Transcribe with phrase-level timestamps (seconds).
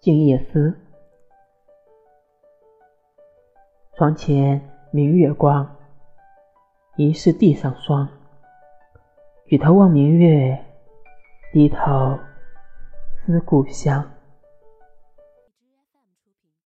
[0.00, 0.74] 静夜思。
[3.98, 5.76] 床前明月光
[6.96, 8.08] 疑是地上霜。
[9.44, 10.64] 举头望明月
[11.52, 12.18] 低头
[13.26, 14.10] 思故乡。